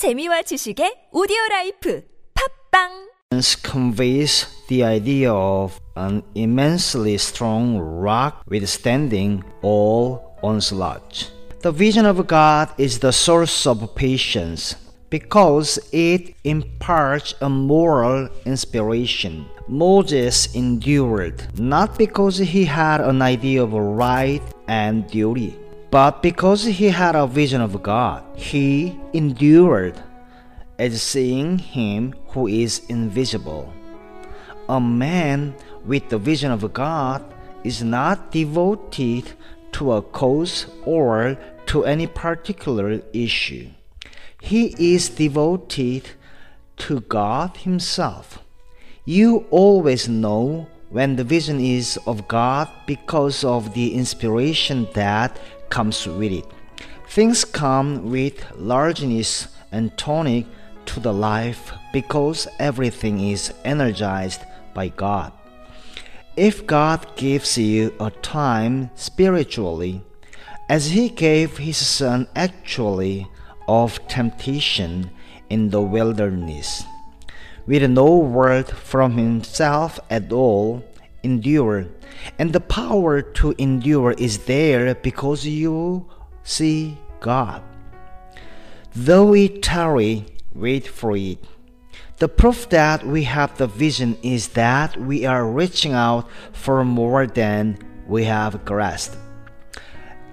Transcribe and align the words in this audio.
재미와 0.00 0.48
지식의 0.48 1.12
오디오 1.12 1.36
라이프 1.50 2.00
팝빵 2.32 3.04
conveys 3.60 4.48
the 4.68 4.82
idea 4.82 5.30
of 5.30 5.78
an 5.94 6.22
immensely 6.34 7.18
strong 7.18 7.76
rock 7.76 8.40
withstanding 8.48 9.44
all 9.60 10.40
onslaught. 10.40 11.28
The 11.60 11.70
vision 11.70 12.06
of 12.06 12.26
God 12.26 12.72
is 12.78 13.00
the 13.00 13.12
source 13.12 13.66
of 13.68 13.94
patience 13.94 14.74
because 15.10 15.78
it 15.92 16.32
imparts 16.44 17.34
a 17.42 17.50
moral 17.50 18.30
inspiration. 18.46 19.44
Moses 19.68 20.48
endured 20.54 21.44
not 21.60 21.98
because 21.98 22.38
he 22.38 22.64
had 22.64 23.02
an 23.02 23.20
idea 23.20 23.62
of 23.62 23.74
right 23.74 24.40
and 24.66 25.04
duty, 25.12 25.60
but 25.90 26.22
because 26.22 26.64
he 26.64 26.88
had 26.88 27.16
a 27.16 27.26
vision 27.26 27.60
of 27.60 27.82
God. 27.82 28.22
He 28.36 28.98
endured 29.12 30.00
as 30.78 31.02
seeing 31.02 31.58
him 31.58 32.14
who 32.28 32.46
is 32.46 32.82
invisible. 32.88 33.72
A 34.68 34.80
man 34.80 35.54
with 35.84 36.08
the 36.08 36.18
vision 36.18 36.52
of 36.52 36.72
God 36.72 37.24
is 37.64 37.82
not 37.82 38.30
devoted 38.30 39.32
to 39.72 39.92
a 39.92 40.02
cause 40.02 40.66
or 40.84 41.36
to 41.66 41.84
any 41.84 42.06
particular 42.06 43.02
issue. 43.12 43.68
He 44.40 44.74
is 44.94 45.08
devoted 45.08 46.10
to 46.78 47.00
God 47.00 47.56
Himself. 47.58 48.38
You 49.04 49.46
always 49.50 50.08
know 50.08 50.66
when 50.88 51.16
the 51.16 51.24
vision 51.24 51.60
is 51.60 51.98
of 52.06 52.26
God 52.26 52.68
because 52.86 53.44
of 53.44 53.74
the 53.74 53.94
inspiration 53.94 54.88
that 54.94 55.38
comes 55.70 56.06
with 56.06 56.32
it. 56.32 56.44
Things 57.08 57.44
come 57.44 58.10
with 58.10 58.44
largeness 58.56 59.48
and 59.72 59.96
tonic 59.96 60.46
to 60.86 61.00
the 61.00 61.12
life 61.12 61.72
because 61.92 62.46
everything 62.58 63.20
is 63.20 63.52
energized 63.64 64.42
by 64.74 64.88
God. 64.88 65.32
If 66.36 66.66
God 66.66 67.16
gives 67.16 67.58
you 67.58 67.94
a 67.98 68.10
time 68.10 68.90
spiritually, 68.94 70.02
as 70.68 70.90
He 70.90 71.08
gave 71.08 71.58
His 71.58 71.76
Son 71.76 72.28
actually 72.36 73.26
of 73.66 74.06
temptation 74.06 75.10
in 75.48 75.70
the 75.70 75.82
wilderness, 75.82 76.84
with 77.66 77.88
no 77.90 78.16
word 78.16 78.68
from 78.68 79.18
Himself 79.18 79.98
at 80.08 80.32
all, 80.32 80.84
endure, 81.22 81.86
and 82.38 82.52
the 82.52 82.60
power 82.60 83.22
to 83.22 83.54
endure 83.58 84.12
is 84.12 84.38
there 84.44 84.94
because 84.94 85.46
you 85.46 86.06
see 86.42 86.96
God. 87.20 87.62
Though 88.94 89.26
we 89.26 89.48
tarry, 89.60 90.26
wait 90.54 90.86
for 90.86 91.16
it. 91.16 91.38
The 92.18 92.28
proof 92.28 92.68
that 92.68 93.06
we 93.06 93.24
have 93.24 93.56
the 93.56 93.66
vision 93.66 94.18
is 94.22 94.48
that 94.48 94.96
we 94.96 95.24
are 95.24 95.46
reaching 95.46 95.92
out 95.92 96.28
for 96.52 96.84
more 96.84 97.26
than 97.26 97.78
we 98.06 98.24
have 98.24 98.64
grasped. 98.64 99.16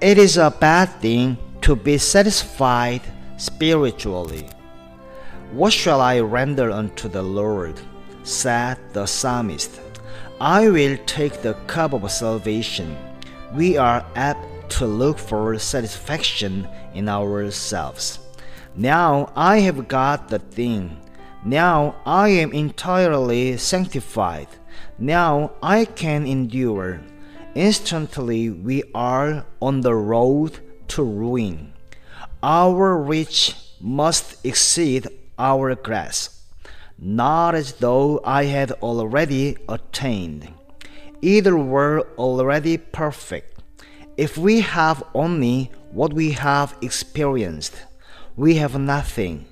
It 0.02 0.18
is 0.18 0.38
a 0.38 0.52
bad 0.52 0.88
thing 1.00 1.38
to 1.62 1.76
be 1.76 1.98
satisfied 1.98 3.02
spiritually. 3.38 4.50
What 5.52 5.72
shall 5.72 6.02
I 6.02 6.20
render 6.20 6.72
unto 6.72 7.08
the 7.08 7.24
Lord? 7.24 7.80
said 8.24 8.78
the 8.92 9.06
psalmist. 9.06 9.80
I 10.40 10.70
will 10.70 10.98
take 11.08 11.42
the 11.42 11.56
cup 11.66 11.94
of 11.94 12.12
salvation. 12.12 12.96
We 13.56 13.76
are 13.76 14.06
apt 14.14 14.70
to 14.78 14.86
look 14.86 15.18
for 15.18 15.58
satisfaction 15.58 16.68
in 16.94 17.10
ourselves. 17.10 18.20
Now 18.76 19.32
I 19.36 19.62
have 19.62 19.88
got 19.88 20.30
the 20.30 20.38
thing. 20.38 21.02
Now 21.44 21.96
I 22.06 22.30
am 22.30 22.54
entirely 22.54 23.58
sanctified. 23.58 24.48
Now 25.00 25.54
I 25.64 25.86
can 25.86 26.28
endure. 26.28 27.02
Instantly 27.56 28.52
we 28.52 28.84
are 28.94 29.44
on 29.60 29.82
the 29.82 29.96
road 29.96 30.60
to 30.90 31.04
ruin. 31.04 31.74
Our 32.44 32.96
reach 32.96 33.56
must 33.82 34.46
exceed 34.46 35.08
our 35.40 35.74
grasp, 35.74 36.37
not 36.98 37.56
as 37.56 37.74
though 37.74 38.22
I 38.24 38.46
had 38.46 38.72
already 38.72 39.58
attained. 39.70 40.52
Either 41.22 41.58
were 41.58 42.08
already 42.18 42.78
perfect. 42.78 43.60
If 44.18 44.38
we 44.38 44.62
have 44.62 45.04
only 45.14 45.72
what 45.92 46.14
we 46.14 46.32
have 46.32 46.76
experienced, 46.82 47.76
we 48.36 48.56
have 48.56 48.80
nothing. 48.80 49.46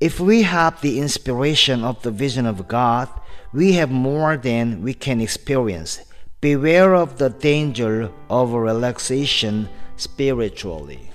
If 0.00 0.20
we 0.20 0.42
have 0.42 0.80
the 0.80 0.98
inspiration 0.98 1.84
of 1.84 2.02
the 2.02 2.10
vision 2.10 2.46
of 2.46 2.68
God, 2.68 3.08
we 3.52 3.72
have 3.74 3.90
more 3.90 4.36
than 4.36 4.82
we 4.82 4.92
can 4.92 5.20
experience. 5.20 6.00
Beware 6.40 6.94
of 6.94 7.16
the 7.16 7.30
danger 7.30 8.10
of 8.28 8.52
relaxation 8.52 9.68
spiritually. 9.96 11.10